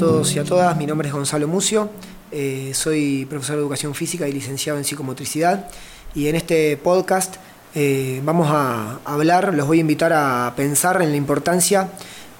todos 0.00 0.34
y 0.34 0.38
a 0.38 0.44
todas, 0.44 0.74
mi 0.78 0.86
nombre 0.86 1.08
es 1.08 1.14
Gonzalo 1.14 1.46
Mucio, 1.46 1.90
eh, 2.32 2.70
soy 2.72 3.26
profesor 3.26 3.56
de 3.56 3.60
educación 3.60 3.94
física 3.94 4.26
y 4.26 4.32
licenciado 4.32 4.78
en 4.78 4.84
psicomotricidad 4.86 5.68
y 6.14 6.28
en 6.28 6.36
este 6.36 6.78
podcast 6.78 7.36
eh, 7.74 8.22
vamos 8.24 8.48
a 8.50 9.00
hablar, 9.04 9.52
los 9.52 9.66
voy 9.66 9.76
a 9.76 9.80
invitar 9.82 10.14
a 10.14 10.54
pensar 10.56 11.02
en 11.02 11.10
la 11.10 11.16
importancia 11.16 11.90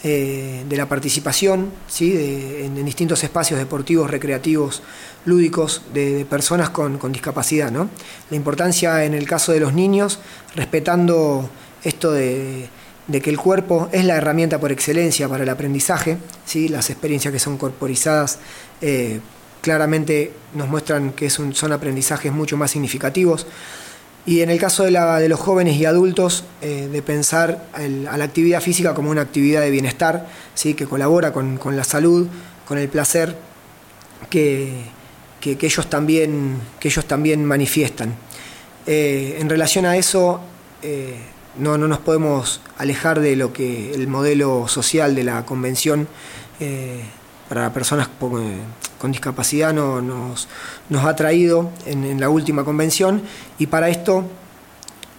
eh, 0.02 0.64
de 0.66 0.76
la 0.78 0.88
participación 0.88 1.70
¿sí? 1.86 2.14
en, 2.16 2.82
distintos 2.82 3.22
espacios 3.24 3.58
deportivos, 3.58 4.10
recreativos, 4.10 4.82
lúdicos 5.26 5.82
de, 5.92 6.24
personas 6.24 6.70
con, 6.70 6.98
discapacidad. 7.12 7.70
¿no? 7.70 7.90
La 8.30 8.36
importancia 8.36 9.04
en 9.04 9.12
el 9.12 9.28
caso 9.28 9.52
de 9.52 9.60
los 9.60 9.74
niños, 9.74 10.18
respetando 10.56 11.50
esto 11.84 12.10
de 12.10 12.70
de 13.10 13.20
que 13.20 13.30
el 13.30 13.38
cuerpo 13.38 13.88
es 13.90 14.04
la 14.04 14.16
herramienta 14.16 14.60
por 14.60 14.70
excelencia 14.70 15.28
para 15.28 15.42
el 15.42 15.48
aprendizaje, 15.48 16.16
¿sí? 16.44 16.68
las 16.68 16.90
experiencias 16.90 17.32
que 17.32 17.40
son 17.40 17.58
corporizadas 17.58 18.38
eh, 18.80 19.20
claramente 19.60 20.32
nos 20.54 20.68
muestran 20.68 21.12
que 21.12 21.28
son 21.28 21.72
aprendizajes 21.72 22.32
mucho 22.32 22.56
más 22.56 22.70
significativos. 22.70 23.46
Y 24.26 24.42
en 24.42 24.50
el 24.50 24.60
caso 24.60 24.84
de, 24.84 24.92
la, 24.92 25.18
de 25.18 25.28
los 25.28 25.40
jóvenes 25.40 25.76
y 25.76 25.86
adultos, 25.86 26.44
eh, 26.60 26.88
de 26.92 27.02
pensar 27.02 27.66
a 27.72 28.16
la 28.16 28.24
actividad 28.24 28.60
física 28.60 28.94
como 28.94 29.10
una 29.10 29.22
actividad 29.22 29.62
de 29.62 29.70
bienestar, 29.70 30.28
¿sí? 30.54 30.74
que 30.74 30.86
colabora 30.86 31.32
con, 31.32 31.58
la 31.76 31.84
salud, 31.84 32.28
con 32.68 32.78
el 32.78 32.88
placer 32.88 33.34
que, 34.28 34.84
que, 35.40 35.56
ellos, 35.60 35.88
también, 35.90 36.58
que 36.78 36.88
ellos 36.88 37.06
también 37.06 37.44
manifiestan. 37.44 38.14
Eh, 38.86 39.38
en 39.40 39.48
relación 39.48 39.84
a 39.86 39.96
eso, 39.96 40.40
no, 41.56 41.78
no 41.78 41.88
nos 41.88 41.98
podemos 41.98 42.60
alejar 42.78 43.20
de 43.20 43.36
lo 43.36 43.52
que 43.52 43.92
el 43.94 44.06
modelo 44.06 44.68
social 44.68 45.14
de 45.14 45.24
la 45.24 45.44
convención 45.44 46.08
eh, 46.60 47.02
para 47.48 47.72
personas 47.72 48.08
con, 48.18 49.10
discapacidad 49.10 49.72
no, 49.72 50.00
nos, 50.00 50.46
ha 51.04 51.16
traído 51.16 51.70
en, 51.86 52.20
la 52.20 52.28
última 52.28 52.64
convención 52.64 53.22
y 53.58 53.66
para 53.66 53.88
esto 53.88 54.24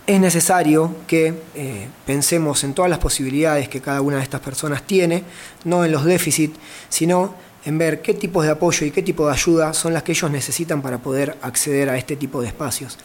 es 0.08 0.20
necesario 0.20 0.96
que 1.08 1.42
eh, 1.56 1.88
pensemos 2.06 2.64
en 2.64 2.73
todas 2.73 2.90
las 2.90 3.00
posibilidades 3.00 3.70
que 3.70 3.82
cada 3.82 4.02
una 4.02 4.18
de 4.18 4.23
estas 4.23 4.42
personas 4.42 4.84
tiene, 4.84 5.23
no 5.66 5.84
en 5.84 5.92
los 5.92 6.06
déficits, 6.06 6.58
sino 6.90 7.36
en 7.66 7.78
ver 7.78 8.02
qué 8.02 8.14
tipos 8.14 8.44
de 8.45 8.52
apoyo 8.52 8.86
y 8.86 8.92
qué 8.92 9.04
tipo 9.04 9.28
de 9.28 9.34
ayuda 9.34 9.73
son 9.73 9.94
las 9.94 10.04
que 10.04 10.14
ellos 10.14 10.32
necesitan 10.32 10.82
para 10.82 10.98
poder 11.00 11.38
acceder 11.42 11.90
a 11.90 11.98
este 11.98 12.16
tipo 12.16 12.42
de 12.42 12.48
espacios. 12.48 12.98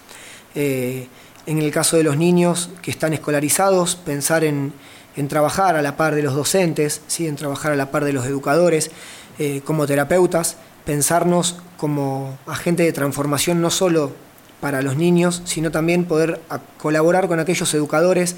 Eh, 0.54 1.08
en 1.46 1.58
el 1.58 1.70
caso 1.70 1.96
de 1.96 2.02
los 2.02 2.16
niños 2.16 2.70
que 2.82 2.90
están 2.90 3.12
escolarizados, 3.12 3.96
pensar 3.96 4.44
en, 4.44 4.72
trabajar 5.28 5.76
a 5.76 5.82
la 5.82 5.96
par 5.96 6.14
de 6.14 6.22
los 6.22 6.34
docentes, 6.34 7.00
¿sí? 7.06 7.26
en 7.26 7.36
trabajar 7.36 7.72
a 7.72 7.76
la 7.76 7.90
par 7.90 8.04
de 8.04 8.12
los 8.12 8.26
educadores, 8.26 8.90
eh, 9.38 9.62
como 9.64 9.86
terapeutas, 9.86 10.56
pensarnos 10.84 11.56
como 11.76 12.38
agente 12.46 12.82
de 12.82 12.92
transformación 12.92 13.60
no 13.60 13.70
solo 13.70 14.12
para 14.60 14.82
los 14.82 14.96
niños, 14.96 15.42
sino 15.44 15.70
también 15.70 16.04
poder 16.04 16.40
colaborar 16.78 17.28
con 17.28 17.40
aquellos 17.40 17.72
educadores 17.74 18.36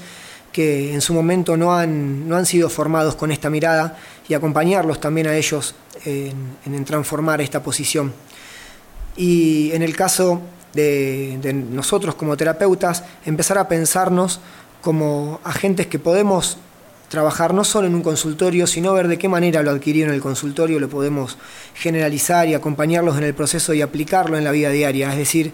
que 0.51 0.93
en 0.93 1.01
su 1.01 1.13
momento 1.13 1.57
no 1.57 1.75
han, 1.75 2.27
no 2.27 2.35
han 2.35 2.45
sido 2.45 2.69
formados 2.69 3.15
con 3.15 3.31
esta 3.31 3.49
mirada 3.49 3.97
y 4.27 4.33
acompañarlos 4.33 4.99
también 4.99 5.27
a 5.27 5.35
ellos 5.35 5.75
en 6.05 6.85
transformar 6.85 7.41
esta 7.41 7.61
posición. 7.61 8.13
Y 9.15 9.71
en 9.73 9.81
el 9.81 9.95
caso 9.95 10.41
de, 10.73 11.65
nosotros 11.71 12.15
como 12.15 12.37
terapeutas, 12.37 13.03
empezar 13.25 13.57
a 13.57 13.67
pensarnos 13.67 14.39
como 14.81 15.39
agentes 15.43 15.87
que 15.87 15.99
podemos 15.99 16.57
trabajar 17.09 17.53
no 17.53 17.63
solo 17.63 17.87
en 17.87 17.95
un 17.95 18.03
consultorio, 18.03 18.67
sino 18.67 18.93
ver 18.93 19.07
de 19.07 19.17
qué 19.17 19.27
manera 19.27 19.63
lo 19.63 19.71
adquirido 19.71 20.07
en 20.07 20.13
el 20.13 20.21
consultorio 20.21 20.79
lo 20.79 20.89
podemos 20.89 21.37
generalizar 21.73 22.47
y 22.47 22.53
acompañarlos 22.53 23.17
en 23.17 23.23
el 23.23 23.33
proceso 23.33 23.73
y 23.73 23.81
aplicarlo 23.81 24.37
en 24.37 24.43
la 24.43 24.51
vida 24.51 24.69
diaria. 24.69 25.11
Es 25.11 25.17
decir, 25.17 25.51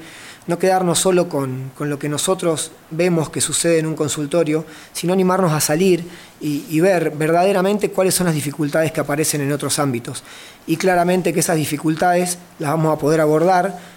no 0.47 0.59
quedarnos 0.59 0.99
solo 0.99 1.27
con, 1.27 1.71
lo 1.79 1.97
que 1.97 2.09
nosotros 2.09 2.71
vemos 2.91 3.29
que 3.29 3.41
sucede 3.41 3.79
en 3.79 3.87
un 3.87 3.95
consultorio, 3.95 4.65
sino 4.93 5.13
animarnos 5.13 5.51
a 5.53 5.59
salir 5.59 6.03
y, 6.39 6.79
ver 6.81 7.11
verdaderamente 7.11 7.89
cuáles 7.89 8.13
son 8.13 8.27
las 8.27 8.35
dificultades 8.35 8.91
que 8.91 8.99
aparecen 8.99 9.41
en 9.41 9.51
otros 9.51 9.79
ámbitos. 9.79 10.23
Y 10.67 10.77
claramente 10.77 11.33
que 11.33 11.39
esas 11.39 11.57
dificultades 11.57 12.37
las 12.59 12.71
vamos 12.71 12.95
a 12.95 12.99
poder 12.99 13.21
abordar 13.21 13.94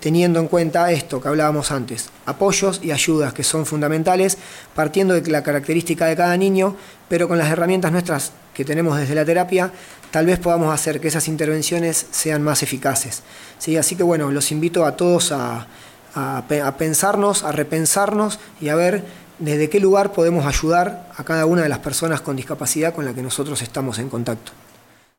teniendo 0.00 0.38
en 0.40 0.48
cuenta 0.48 0.90
esto 0.92 1.20
que 1.20 1.28
hablábamos 1.28 1.70
antes, 1.72 2.10
apoyos 2.26 2.80
y 2.82 2.92
ayudas 2.92 3.32
que 3.32 3.42
son 3.42 3.66
fundamentales, 3.66 4.38
partiendo 4.74 5.14
de 5.14 5.30
la 5.30 5.42
característica 5.42 6.06
de 6.06 6.16
cada 6.16 6.36
niño, 6.36 6.76
pero 7.08 7.28
con 7.28 7.38
las 7.38 7.50
herramientas 7.50 7.90
nuestras 7.92 8.32
que 8.54 8.64
tenemos 8.64 8.96
desde 8.98 9.14
la 9.14 9.24
terapia, 9.24 9.72
tal 10.10 10.26
vez 10.26 10.38
podamos 10.38 10.72
hacer 10.72 11.00
que 11.00 11.08
esas 11.08 11.28
intervenciones 11.28 12.06
sean 12.10 12.42
más 12.42 12.62
eficaces. 12.62 13.22
¿sí? 13.58 13.76
Así 13.76 13.96
que 13.96 14.02
bueno, 14.02 14.30
los 14.30 14.52
invito 14.52 14.84
a 14.84 14.96
todos 14.96 15.32
a, 15.32 15.66
a 16.14 16.76
pensarnos, 16.78 17.42
a 17.44 17.52
repensarnos 17.52 18.38
y 18.60 18.68
a 18.68 18.76
ver 18.76 19.04
desde 19.38 19.68
qué 19.68 19.80
lugar 19.80 20.12
podemos 20.12 20.46
ayudar 20.46 21.10
a 21.16 21.24
cada 21.24 21.46
una 21.46 21.62
de 21.62 21.68
las 21.68 21.78
personas 21.78 22.20
con 22.20 22.36
discapacidad 22.36 22.94
con 22.94 23.04
la 23.04 23.12
que 23.12 23.22
nosotros 23.22 23.60
estamos 23.62 23.98
en 23.98 24.08
contacto. 24.08 24.52